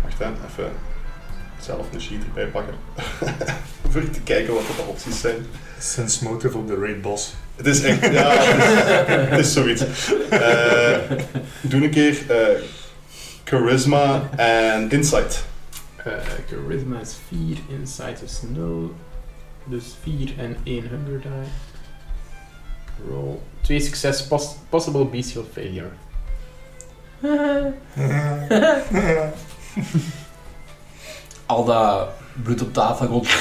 [0.03, 0.71] wacht hè, even
[1.59, 2.73] zelf een sheet erbij pakken.
[3.89, 5.45] Voor te kijken wat de opties zijn.
[5.79, 7.33] Sense motive op de raid boss.
[7.55, 9.83] Het is echt, ja, het is, het is zoiets.
[10.29, 11.17] Eh,
[11.61, 12.61] doe een keer eh,
[13.43, 15.45] charisma en insight.
[16.05, 16.11] Eh,
[16.49, 18.93] charisma is 4, insight is 0.
[19.63, 21.31] Dus 4 en 1 hunger die.
[23.09, 23.39] Roll.
[23.61, 25.89] 2 succes, pos- possible bestial failure.
[31.45, 32.09] Al dat
[32.43, 33.27] bloed op tafel rond.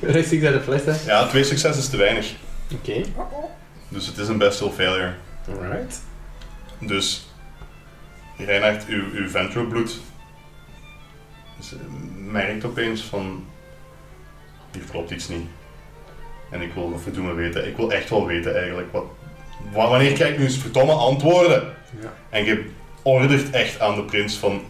[0.00, 1.10] Rechts ik naar de fles, hè?
[1.12, 2.32] Ja, twee succes is te weinig.
[2.72, 3.00] Oké.
[3.88, 5.12] Dus het is een best wel failure.
[5.48, 6.00] Alright.
[6.78, 7.26] Dus,
[8.36, 10.00] Reinhard, uw, uw ventrobloed
[11.70, 11.86] dus, eh,
[12.32, 13.46] merkt opeens van,
[14.72, 15.46] hier klopt iets niet.
[16.50, 19.04] En ik wil verdoemen weten, ik wil echt wel weten eigenlijk, wat,
[19.72, 21.74] wa- wanneer krijg ik nu eens verdomme antwoorden?
[22.00, 22.12] Ja.
[22.30, 22.70] En je
[23.02, 24.62] ordert echt aan de prins van,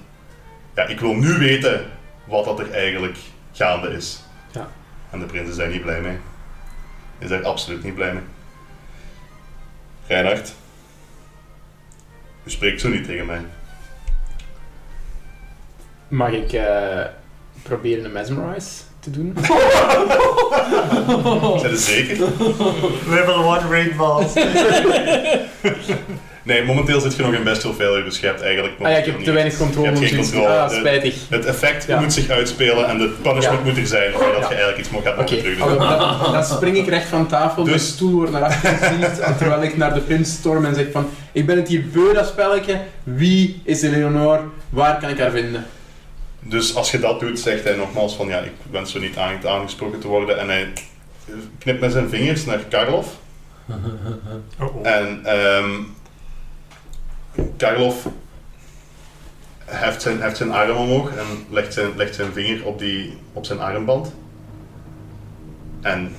[0.74, 1.90] ja, ik wil nu weten
[2.24, 3.16] wat dat er eigenlijk
[3.52, 4.22] gaande is.
[4.52, 4.68] Ja.
[5.10, 6.16] En de prins is daar niet blij mee.
[7.18, 8.22] Is daar absoluut niet blij mee.
[10.06, 10.54] Reinhard,
[12.44, 13.40] U spreekt zo niet tegen mij.
[16.12, 16.64] Mag ik eh,
[17.62, 18.68] proberen een mesmerize
[19.00, 19.36] te doen?
[21.60, 22.16] Zijn er zeker?
[23.08, 24.32] Level 1 rainballs.
[26.42, 28.92] Nee, momenteel zit je nog in best wel failure, dus je hebt eigenlijk nog Ah
[28.94, 29.90] ja, ik heb te weinig controle.
[29.90, 30.46] Je hebt geen controle.
[30.48, 31.14] Ah, De- spijtig.
[31.28, 32.00] Het effect Ja.
[32.00, 33.64] moet zich uitspelen en de punishment Ja.
[33.68, 34.38] moet er zijn voordat Ja.
[34.40, 35.44] je eigenlijk iets mag hebben Oké, okay.
[35.44, 35.60] terug.
[35.60, 35.78] allee,
[36.22, 39.62] dan, dan spring ik recht van tafel, Dus- de stoel wordt naar achteren geziet, terwijl
[39.62, 42.80] ik naar de prins storm en zeg van ik ben het hier beu, dat spelletje.
[43.02, 44.40] Wie is Eleonore?
[44.70, 45.64] Waar kan ik haar vinden?
[46.42, 49.48] Dus als je dat doet, zegt hij nogmaals van ja, ik wens zo niet aange-
[49.48, 50.38] aangesproken te worden.
[50.38, 50.72] En hij
[51.58, 53.08] knipt met zijn vingers naar Karloff.
[54.60, 54.86] Oh, oh.
[54.86, 55.70] En ehm
[57.56, 58.06] Karloff
[59.64, 63.46] heft zijn, heft zijn arm omhoog en legt zijn, legt zijn vinger op, die, op
[63.46, 64.14] zijn armband.
[65.80, 66.14] En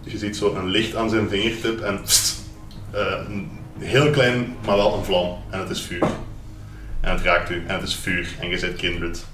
[0.00, 2.40] je ziet zo een licht aan zijn vingertip en pst,
[2.90, 5.38] eh, een heel klein, maar wel een vlam.
[5.50, 6.06] En het is vuur.
[7.00, 9.26] En het raakt u en het is vuur en je zit kindred.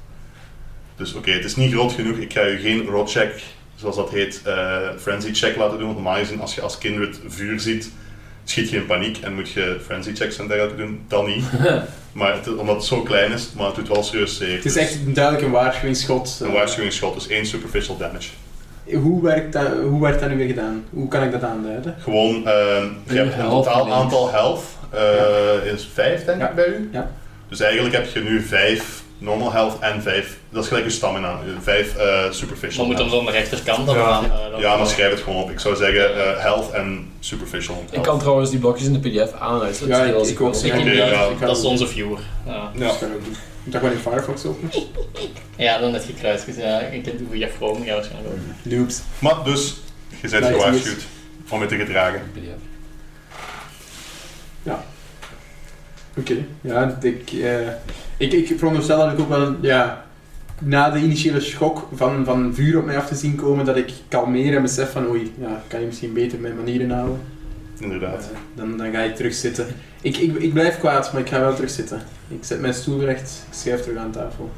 [0.96, 2.16] Dus oké, het is niet groot genoeg.
[2.16, 3.42] Ik ga u geen rot check,
[3.76, 5.86] zoals dat heet, eh frenzy check laten doen.
[5.86, 7.90] Want normaal gezien, als je als kindred vuur ziet,
[8.44, 11.00] schiet je in paniek en moet je frenzy checks en dergelijke doen.
[11.08, 11.44] Dan niet.
[12.16, 14.56] Maar het, omdat het zo klein is, maar het doet wel serieus zeer.
[14.56, 16.40] Het is Dus echt duidelijk een waarschuwingsschot.
[16.42, 18.28] een waarschuwingsschot, dus één superficial damage.
[18.94, 20.84] Hoe werkt, dat, hoe werd dat nu weer gedaan?
[20.90, 21.94] Hoe kan ik dat aanduiden?
[22.00, 26.48] Gewoon, ehm, je hebt een totaal aantal health, eh, is 5 denk Ja.
[26.48, 26.88] ik bij u.
[26.92, 27.10] Ja.
[27.48, 31.38] Dus eigenlijk heb je nu 5 normal health en 5, dat is gelijk je stamina,
[31.62, 34.02] 5 Maar superficial moet hem aan de rechterkant dan Ja.
[34.04, 35.50] aan, eh, dan- Ja, maar schrijf het gewoon op.
[35.50, 38.06] Ik zou zeggen eh, health en superficial Ik health.
[38.06, 39.86] kan trouwens die blokjes in de pdf aanwijzen.
[39.88, 40.46] Ja, ik- ik wil.
[40.46, 40.72] ook Ik.
[40.72, 41.26] Oké, inderdaad, ja.
[41.26, 42.18] Ik ga dat is onze viewer.
[42.46, 42.70] Ja.
[42.74, 42.86] Ja.
[42.86, 43.36] Dat kan ik doen.
[43.62, 44.70] Moet dat gewoon in Firefox openen?
[45.56, 46.46] ja, dan net gekruist.
[46.46, 48.72] Dus ja, ik ken hoe je Chrome ja, waarschijnlijk ook.
[48.72, 49.00] Loops.
[49.18, 49.74] Maar dus,
[50.22, 51.02] je bent gewaarschuwd
[51.48, 52.22] om het te gedragen.
[52.32, 52.64] PDF.
[56.16, 57.68] Oké, ja, ik, eh,
[58.16, 60.06] ik, ik veronderstel dat ik ook wel, ja,
[60.58, 63.92] na de initiële schok van, van vuur op mij af te zien komen, dat ik
[64.08, 67.20] kalmeer en besef van, oei, ja, kan je misschien beter mijn manieren houden.
[67.78, 68.30] Inderdaad.
[68.32, 69.66] Eh, dan, dan ga ik terug zitten.
[70.02, 72.02] Ik, ik, ik blijf kwaad, maar ik ga wel terug zitten.
[72.28, 74.50] Ik zet mijn stoel recht, ik schrijf terug aan tafel.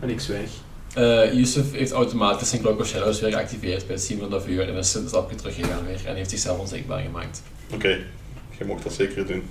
[0.00, 0.50] En ik zwijg.
[0.94, 4.44] Eh, Yusuf heeft automatisch zijn Clock of Shadows weer geactiveerd bij het zien van dat
[4.44, 7.42] vuur en is een stapje teruggegaan weer en heeft zichzelf onzichtbaar gemaakt.
[7.74, 7.98] Oké,
[8.58, 9.42] je mocht dat zeker doen.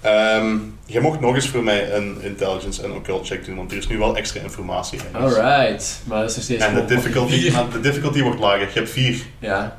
[0.00, 3.76] Ehm, je mocht nog eens voor mij een intelligence en occult check doen, want er
[3.78, 5.20] is nu wel extra informatie in.
[5.20, 8.60] Alright, maar dat is nog steeds En de difficulty, de difficulty wordt lager.
[8.66, 9.22] Je hebt vier.
[9.38, 9.78] Ja.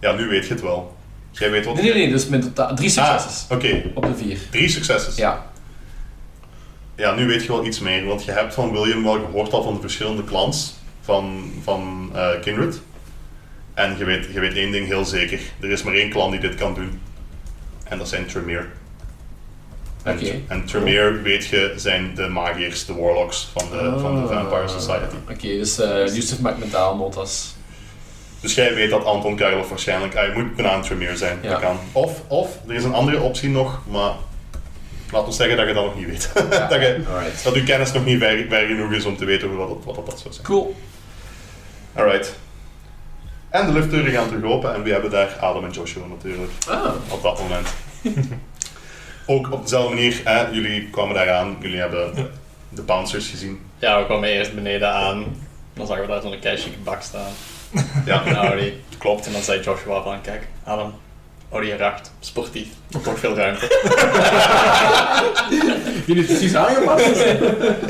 [0.00, 0.96] Ja, nu weet je het wel.
[1.30, 4.14] Jij weet wat Nee, nee, nee, dus met totaal drie successen Ah, Oké, op de
[4.16, 4.38] vier.
[4.50, 5.16] drie successes.
[5.16, 5.46] Ja.
[6.96, 9.62] Ja, nu weet je wel iets meer, want je hebt van William wel gehoord al
[9.62, 12.80] van de verschillende clans van, van eh, Kindred.
[13.74, 15.40] En je weet, je weet één ding heel zeker.
[15.60, 17.00] Er is maar één clan die dit kan doen.
[17.84, 18.66] En dat zijn Tremere.
[20.06, 25.14] En, Tremere, weet je, zijn de magiërs, de warlocks van de, van de Vampire Society.
[25.30, 27.54] Oké, dus eh Yusuf maakt mentaal notas.
[28.40, 31.38] Dus jij weet dat Anton Karloff waarschijnlijk, hij moet een Tremere zijn.
[31.42, 31.50] Ja.
[31.50, 31.78] Dat kan.
[31.92, 34.12] Of, of, er is een andere optie nog, maar
[35.10, 36.30] laat ons zeggen dat je dat nog niet weet.
[36.34, 36.66] Ja.
[36.68, 37.44] dat, je, Alright.
[37.44, 40.06] dat uw kennis nog niet ver, ver genoeg is om te weten wat dat, wat
[40.06, 40.46] dat, zou zijn.
[40.46, 40.76] Cool.
[41.94, 42.34] Alright.
[43.48, 46.92] En de luchtdeuren gaan terug open en we hebben daar Adam en Joshua natuurlijk, Ah,
[47.08, 47.68] op dat moment.
[49.26, 52.30] Ook op dezelfde manier, hè, jullie kwamen daar aan, jullie hebben
[52.68, 53.60] de bouncers gezien.
[53.78, 55.24] Ja, we kwamen eerst beneden aan.
[55.74, 57.30] Dan zagen we daar zo'n keischique bak staan.
[58.06, 58.72] Ja, Een Audi.
[58.98, 59.26] Klopt.
[59.26, 60.94] En dan zei Joshua van, kijk, Adam,
[61.52, 62.66] Audi R8, sportief.
[63.02, 63.68] Toch veel ruimte.
[66.06, 67.06] Die is precies aangepast.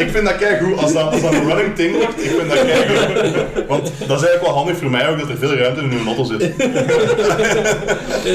[0.03, 2.25] ik vind dat kei goed als dat, als dat een running thing wordt.
[2.25, 3.67] Ik vind dat kei goed.
[3.67, 6.07] Want dat is eigenlijk wel handig voor mij ook dat er veel ruimte in uw
[6.07, 6.59] auto zit.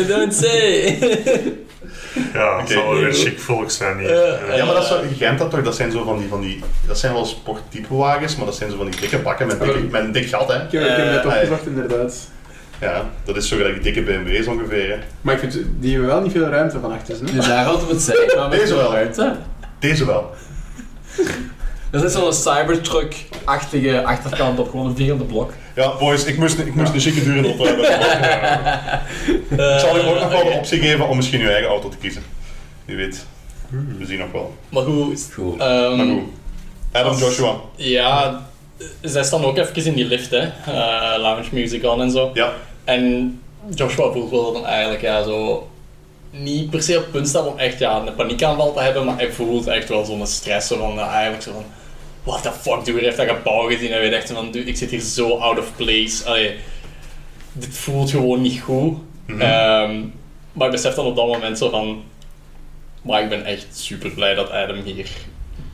[0.07, 0.97] don't say.
[2.33, 4.55] Ja, het zal wel weer chic volk zijn hier.
[4.55, 6.63] Ja, maar dat is zo, Gent dat toch, dat zijn zo van die, van die,
[6.87, 9.79] dat zijn wel sporttype wagens, maar dat zijn zo van die dikke bakken met, dikke,
[9.79, 10.55] met een dik gat, hè.
[10.55, 12.29] Ik heb, ik heb net Eh, opgezocht, inderdaad.
[12.79, 14.97] Ja, dat is zo gelijk die dikke BMW's ongeveer, hè.
[15.21, 17.15] Maar ik vind, die hebben wel niet veel ruimte van achter.
[17.25, 17.33] Hè?
[17.35, 18.91] Dus daar hadden we het zijn, maar Deze wel.
[18.91, 19.35] ruimte.
[19.79, 20.31] Deze wel.
[21.91, 25.53] Dat is zo'n Cybertruck-achtige achterkant op gewoon een vierende blok.
[25.75, 27.85] Ja, boys, ik moest, ik moest een chique dure auto hebben.
[29.73, 31.97] ik zal u ook nog wel de optie geven om misschien uw eigen auto te
[31.97, 32.23] kiezen.
[32.85, 33.25] Wie weet.
[33.97, 34.55] We zien nog wel.
[34.69, 35.59] Maar goed, Goed.
[35.59, 36.23] ehm, Maar goed.
[36.91, 37.55] Adam als- Joshua.
[37.75, 38.41] Ja,
[39.01, 40.37] zij staan ook even in die lift, hè.
[40.65, 42.31] Eh, lounge music on en zo.
[42.33, 42.53] Ja.
[42.83, 43.39] En
[43.75, 45.67] Joshua voelt wel dan eigenlijk ja, zo
[46.31, 49.15] niet per se op het punt staan om echt ja, een paniekaanval te hebben, maar
[49.17, 51.65] hij voelt echt wel zo'n stress zo van eh, eigenlijk zo van
[52.23, 54.77] what the fuck, dude, hij heeft dat gebouw gezien en echt zo van dude, ik
[54.77, 56.25] zit hier zo out of place.
[56.25, 56.55] Allee,
[57.51, 58.97] dit voelt gewoon niet goed.
[59.25, 59.41] Mhm.
[59.41, 59.99] Ehm,
[60.53, 62.03] maar ik besef dan op dat moment zo van
[63.01, 65.09] Maar ik ben echt super blij dat Adam hier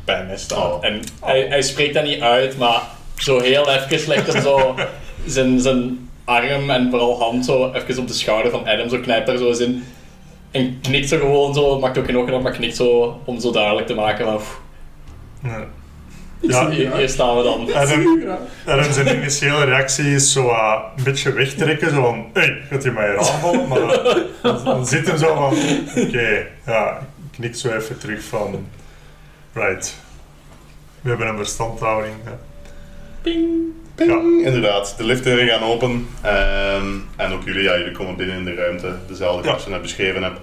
[0.05, 0.73] bij mij staat.
[0.73, 0.85] Oh.
[0.85, 2.81] En hij, hij spreekt dat niet uit, maar
[3.17, 4.75] zo heel even legt hem zo
[5.25, 9.29] zijn, zijn arm en vooral hand zo even op de schouder van Adam, zo knijpt
[9.29, 9.83] er zo eens in.
[10.51, 13.51] En knikt zo gewoon zo, maakt ook geen ogen op, maar knikt zo om zo
[13.51, 14.41] duidelijk te maken van...
[15.43, 15.67] Ja.
[16.41, 17.73] Ja, hier, hier staan we dan.
[18.65, 20.49] Adam zijn initiële reactie is zo
[20.97, 23.67] een beetje wegtrekken, zo van, hé, hey, gaat hij mij hier aanvallen?
[23.67, 23.79] Maar
[24.41, 25.53] dan, dan zit hem zo van,
[26.03, 28.67] oké, ja, ik knik zo even terug van,
[29.53, 29.95] right,
[31.01, 32.15] we hebben een verstandhouding.
[32.25, 32.37] Ja.
[33.21, 33.47] Ping.
[33.95, 34.93] Ping, inderdaad.
[34.97, 36.07] De liftdeuren gaan open.
[36.21, 38.95] ehm, en ook jullie, ja, jullie komen binnen in de ruimte.
[39.07, 39.47] Dezelfde Ja.
[39.47, 40.39] zoals je net beschreven hebt.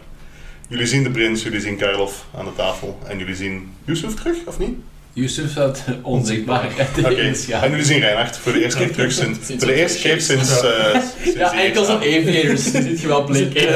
[0.69, 2.99] Jullie zien de prins, jullie zien Karloff aan de tafel.
[3.07, 4.79] En jullie zien Yusuf terug, of niet?
[5.15, 6.65] Yusuf staat onzichtbaar
[6.99, 7.33] Oké.
[7.51, 9.47] En jullie zien Reinhard voor de eerste keer terug sinds...
[9.47, 10.61] Sinds Voor de eerste keer sinds...
[10.61, 13.69] eh, sinds Ja, enkel zo'n eerste aviators ziet je wel blinken.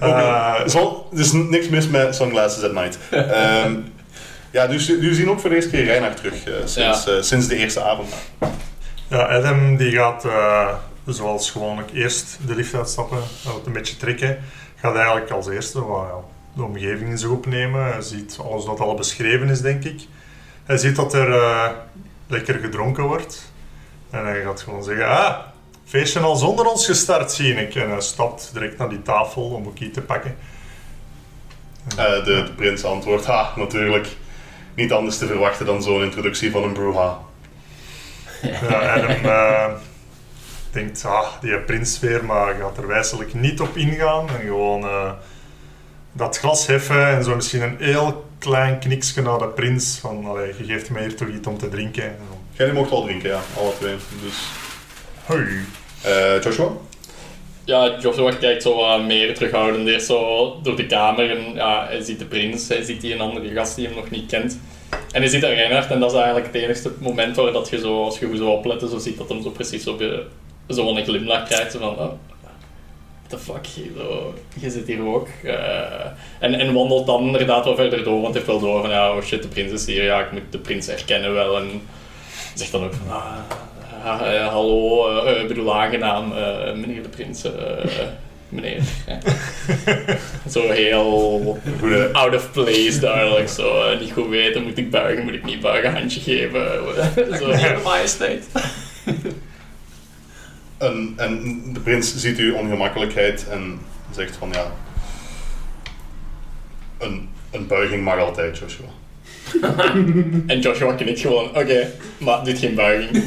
[0.00, 2.98] Eh, Zo, er is niks mis met sunglasses at night.
[3.10, 3.74] Ehm,
[4.50, 7.46] ja, dus jullie zien ook voor de eerste keer Reinhard terug eh, sinds, eh, sinds
[7.48, 8.08] de eerste avond.
[9.08, 10.68] ja, Adam die gaat, eh,
[11.06, 14.38] zoals gewoonlijk, eerst de lift uitstappen, wat een beetje trekken.
[14.76, 17.84] Gaat eigenlijk als eerste wat, ja, de omgeving in zich opnemen.
[17.84, 20.00] Hij ziet alles wat al beschreven is, denk ik.
[20.64, 21.70] Hij ziet dat er eh,
[22.26, 23.52] lekker gedronken wordt.
[24.10, 25.38] En hij gaat gewoon zeggen, ah,
[25.84, 27.74] feestje al zonder ons gestart, zie ik.
[27.74, 30.36] En hij stapt direct naar die tafel om ook iets te pakken.
[31.96, 34.08] Eh, de, de prins antwoordt, ha, natuurlijk.
[34.74, 37.18] Niet anders te verwachten dan zo'n introductie van een bruha.
[38.42, 39.72] Ja, Adam eh,
[40.70, 44.28] denkt, ah, die prins weer, maar gaat er wijselijk niet op ingaan.
[44.28, 44.84] En gewoon
[46.12, 49.98] dat glas heffen en zo misschien een heel klein kniksje naar de prins.
[50.00, 52.02] Van, allee, je geeft mij hier toch iets om te drinken.
[52.04, 53.94] En dan, Jij mocht wel drinken, ja, alle twee.
[54.22, 54.36] Dus,
[55.24, 55.44] hoi.
[56.02, 56.68] eh, Joshua?
[57.64, 62.00] Ja, Joshua kijkt zo wat meer terughoudend eerst zo door de kamer en ja, hij
[62.02, 64.58] ziet de prins, hij ziet die een andere gast die hem nog niet kent.
[65.12, 67.78] En hij ziet daar Reinhard en dat is eigenlijk het enige moment waar dat je
[67.78, 70.26] zo, als je goed zo oplet, zo ziet dat hem zo precies op je,
[70.68, 72.12] zo een glimlach krijgt, zo van, oh,
[73.28, 75.28] the fuck, je, zo, je zit hier ook.
[75.44, 76.06] Eh,
[76.38, 79.14] en, en wandelt dan inderdaad wel verder door, want hij heeft wel door van, ja,
[79.16, 81.56] oh shit, de prins is hier, ja, ik moet de prins herkennen wel.
[81.56, 81.82] En
[82.54, 83.38] zegt dan ook van, ah,
[84.04, 87.52] ah, eh, hallo, ik bedoel aangenaam, eh, meneer de prins, eh,
[88.48, 88.82] meneer.
[90.54, 91.58] zo heel
[92.12, 95.92] out of place duidelijk, zo niet goed weten, moet ik buigen, moet ik niet buigen,
[95.92, 96.66] handje geven.
[97.38, 97.46] zo.
[97.82, 98.46] Majesteit.
[100.78, 103.78] En, en de prins ziet uw ongemakkelijkheid en
[104.14, 104.72] zegt van, ja...
[106.98, 108.86] Een, een buiging mag altijd, Joshua.
[110.46, 113.10] En Joshua knikt gewoon, oké, maar doet geen buiging.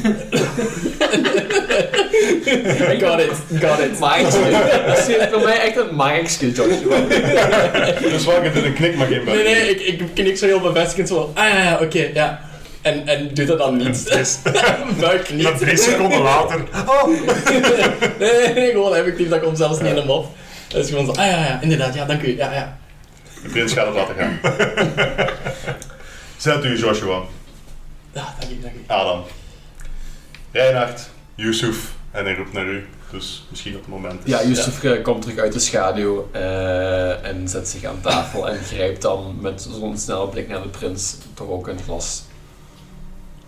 [3.00, 4.00] got it, got it.
[4.00, 4.30] Mike
[4.86, 7.00] Dat is voor mij echt een Mike-skill, Joshua.
[8.12, 9.54] Dus waar je een knik, maar geen Nee, buiging.
[9.56, 12.50] nee, ik, ik knik zo heel bevestigend zo ah ja, oké, ja.
[12.82, 14.04] En, en doet dat dan niet.
[15.00, 15.58] Buik niet.
[15.58, 17.06] drie seconden later, oh,
[18.18, 20.26] Nee, nee, nee, gewoon effectief, dat komt zelfs niet in hem op.
[20.68, 22.78] Dat is gewoon zo, ah ja, ja, inderdaad, ja, dank u, ja, ja.
[23.42, 24.38] De prins gaat het laten gaan.
[26.36, 27.22] Zet u, Joshua.
[28.12, 28.78] Ja, dank u, dank u.
[28.86, 29.22] Adam.
[30.52, 31.76] Reinhard, Yusuf
[32.10, 32.86] en hij roept naar u.
[33.10, 34.20] Dus misschien op het moment.
[34.24, 38.48] is- Ja, Yusuf eh, komt terug uit de schaduw eh, en zet zich aan tafel
[38.48, 42.22] en grijpt dan met zo'n snelle blik naar de prins toch ook een glas.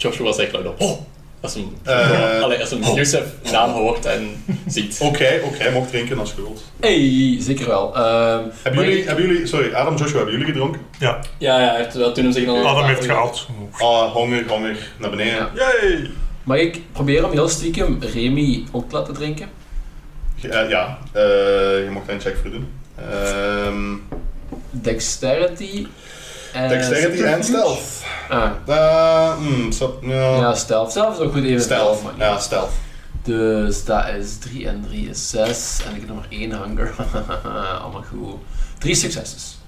[0.05, 0.99] Joshua zegt luid op, oh,
[1.40, 2.95] als hem, Eh, allee, als hem oh.
[2.97, 4.99] Yusuf naam hoort en ziet.
[5.03, 6.64] Ook hij, ook hij mocht drinken als wilt.
[6.81, 7.95] Hey, zeker wel.
[7.97, 10.81] Ehm, Hebben jullie, ik- hebben jullie, sorry, Adam, Joshua, hebben jullie gedronken?
[10.99, 12.64] ja, Ja, ja, heeft wel toen hem zich dan...
[12.67, 13.47] Adam heeft gehaald.
[13.79, 15.35] Ah, honger, honger, naar beneden.
[15.35, 15.51] Ja.
[15.83, 16.11] Yay!
[16.43, 19.49] Mag ik proberen om heel stiekem Remy ook te laten drinken?
[20.43, 21.23] Eh, ja, eh,
[21.85, 22.69] je mocht daar een check voor doen.
[23.11, 23.93] Ehm
[24.71, 25.87] Dexterity.
[26.55, 28.03] En dexterity en stealth.
[28.29, 30.37] Ah, Uh, mm, so- ja.
[30.37, 30.90] ja, stealth.
[30.90, 32.03] Stealth is ook goed even stealth.
[32.03, 32.12] maar.
[32.19, 32.71] Ja, stealth.
[33.23, 35.81] Dus dat is 3 en 3 is 6.
[35.87, 36.95] En ik heb nog maar 1 hunger.
[37.83, 38.35] Allemaal goed.
[38.79, 39.59] 3 successes.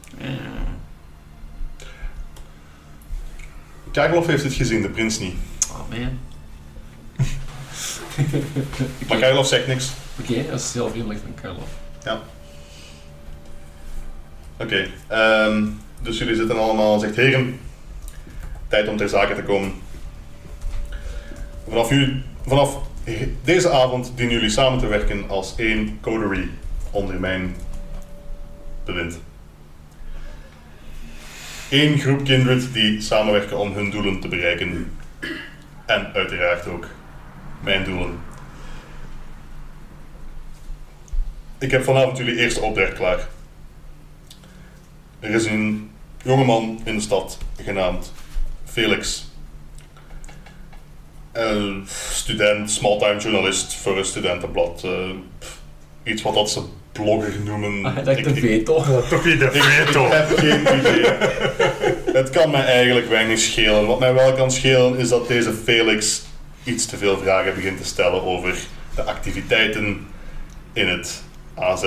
[3.92, 5.34] Karloff heeft het gezien, de prins niet.
[5.70, 6.18] Oh man.
[9.08, 9.90] Maar Karloff zegt niks.
[10.20, 11.70] Oké, dat is heel vriendelijk van Karloff.
[14.58, 15.66] Oké, ehm,
[16.06, 17.60] dus jullie zitten allemaal, zegt heren,
[18.68, 19.72] tijd om ter zake te komen.
[21.68, 21.92] Vanaf,
[22.46, 22.78] vanaf
[23.44, 26.50] deze avond dienen jullie samen te werken als één coterie
[26.90, 27.56] onder mijn
[28.84, 29.18] bewind.
[31.70, 34.92] Eén groep kindred die samenwerken om hun doelen te bereiken.
[35.86, 36.86] En uiteraard ook
[37.60, 38.18] mijn doelen.
[41.58, 43.28] Ik heb vanavond jullie eerste opdracht klaar.
[45.20, 45.90] Er is een
[46.26, 48.12] jongeman in de stad genaamd
[48.64, 49.26] Felix.
[51.32, 51.62] Eh,
[52.10, 54.82] student, smalltime journalist voor een studentenblad.
[54.84, 54.90] Eh,
[56.04, 56.62] iets wat dat ze
[56.92, 57.94] blogger noemen.
[57.94, 58.74] Hij dacht Ik- de veto.
[59.08, 60.08] Toch niet de ik, ik veto.
[60.10, 61.04] heb geen idee.
[62.12, 63.86] Het kan mij eigenlijk weinig schelen.
[63.86, 66.22] Wat mij wel kan schelen is dat deze Felix
[66.64, 68.56] iets te veel vragen begint te stellen over
[68.94, 70.06] de activiteiten
[70.72, 71.22] in het
[71.54, 71.84] AZ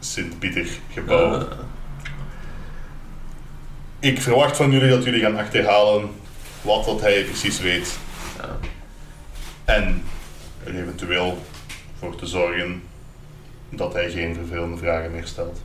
[0.00, 1.34] Sint-Pieter gebouw.
[1.40, 1.46] Eh,
[4.00, 6.10] Ik verwacht van jullie dat jullie gaan achterhalen
[6.62, 7.98] wat dat hij precies weet.
[8.38, 8.58] ja.
[9.64, 10.02] En
[10.64, 11.38] er eventueel
[11.98, 12.82] voor te zorgen
[13.70, 15.62] dat hij geen vervelende vragen meer stelt.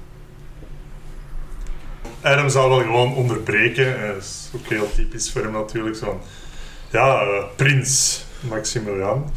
[2.22, 4.02] Adam zal wel gewoon onderbreken.
[4.02, 5.96] eh, Dat is ook heel typisch voor hem natuurlijk.
[5.96, 6.22] Zo van,
[6.92, 9.32] ja, eh, prins Maximilian.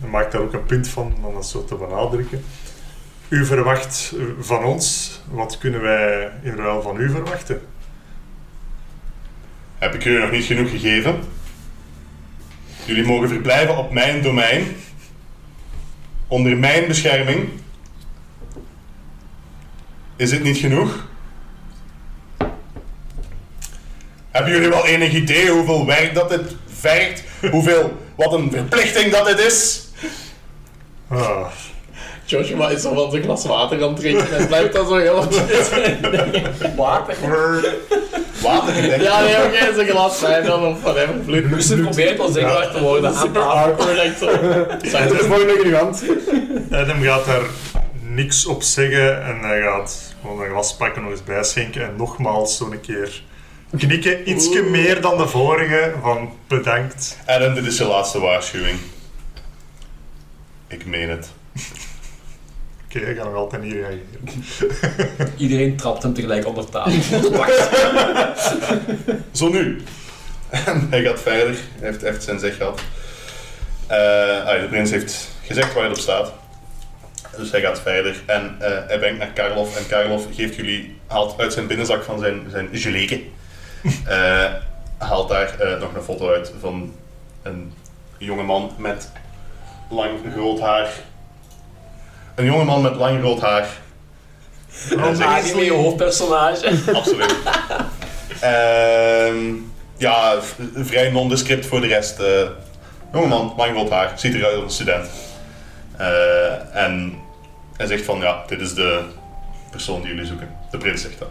[0.00, 2.44] Hij maakt daar ook een punt van om dat zo te benadrukken.
[3.28, 7.60] U verwacht van ons, wat kunnen wij in ruil van u verwachten?
[9.86, 11.20] Heb ik jullie nog niet genoeg gegeven?
[12.84, 14.76] Jullie mogen verblijven op mijn domein,
[16.28, 17.48] onder mijn bescherming.
[20.16, 21.08] Is dit niet genoeg?
[24.30, 27.24] Hebben jullie wel enig idee hoeveel werk dat dit vergt?
[27.50, 29.88] Hoeveel, wat een verplichting dat dit is?
[31.08, 31.46] Ah,
[32.26, 35.14] Joshua is al van zijn glas water aan het drinken en blijft dan zo heel
[35.14, 35.42] wat
[36.76, 37.16] Water?
[38.42, 39.02] Water.
[39.02, 41.14] Ja, nee, oké, zijn glas wijn dan of whatever.
[41.14, 41.44] Bloed.
[41.50, 44.30] Lucifer probeert al zeker te worden Super awkward, echt zo.
[44.82, 46.02] Zijn Het is mooi nog in uw hand.
[46.70, 47.44] Adam gaat daar
[48.00, 52.56] niks op zeggen en hij gaat gewoon een glas pakken, nog eens bijschenken en nogmaals
[52.56, 53.22] zo'n keer
[53.78, 54.30] knikken.
[54.30, 57.18] Ietsje meer dan de vorige, van bedankt.
[57.26, 58.78] Adam, dit is je laatste waarschuwing.
[60.68, 61.28] Ik meen het.
[62.96, 64.04] Oké, ik ga nog altijd niet reageren.
[65.36, 66.92] Iedereen trapt hem tegelijk onder tafel.
[69.32, 69.82] Zo nu.
[70.48, 71.56] En hij gaat verder.
[71.78, 72.80] Hij heeft echt zijn zeg gehad.
[73.86, 76.32] Eh, ah, de prins heeft gezegd waar het op staat.
[77.36, 79.76] Dus hij gaat verder en eh, hij brengt naar Karloff.
[79.76, 83.20] En Karloff geeft jullie, haalt uit zijn binnenzak van zijn, zijn geleken,
[84.06, 84.52] eh,
[84.98, 86.94] haalt daar eh, nog een foto uit van
[87.42, 87.72] een
[88.18, 89.10] jonge man met
[89.90, 90.88] lang rood haar.
[92.36, 93.68] Een jonge man met lang rood haar.
[94.98, 96.92] Anime je hoofdpersonage.
[96.92, 97.34] Absoluut.
[98.40, 99.54] Ehm,
[99.96, 100.34] ja,
[100.74, 102.18] vrij nondescript voor de rest.
[102.18, 102.48] eh
[103.12, 105.08] jongeman, lang rood haar, ziet eruit als een student.
[105.96, 107.14] Eh, en
[107.76, 109.00] hij zegt van, ja, dit is de
[109.70, 110.48] persoon die jullie zoeken.
[110.70, 111.28] De prins zegt dat.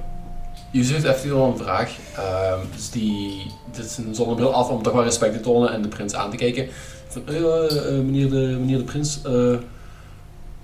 [0.72, 1.92] Yusuf heeft even wel een vraag.
[2.16, 5.82] Ehm, dus die, dit is een zonnebril af om toch wel respect te tonen en
[5.82, 6.70] de prins aan te kijken.
[7.08, 9.58] Van, eh, eh, meneer, de, meneer de prins, eh,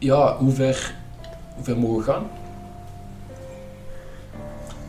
[0.02, 0.94] ja, hoe ver,
[1.56, 2.30] hoe ver mogen we gaan?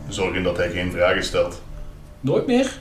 [0.07, 1.61] Zorgen dat hij geen vragen stelt.
[2.19, 2.79] Nooit meer?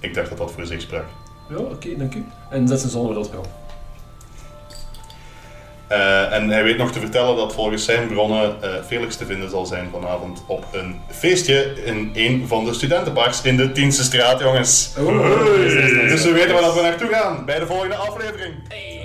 [0.00, 1.04] Ik dacht dat dat voor zich sprak.
[1.50, 2.24] Ja, oké, dank u.
[2.50, 3.48] En zet zijn zonnebril terug op.
[5.88, 9.50] Eh, en hij weet nog te vertellen dat volgens zijn bronnen eh, Felix te vinden
[9.50, 14.40] zal zijn vanavond op een feestje in een van de studentenparks in de Tienste straat,
[14.40, 14.94] jongens.
[14.98, 15.24] Oh,
[16.08, 18.54] Dus we weten waar dat we naartoe gaan bij de volgende aflevering.
[18.68, 18.95] Hey.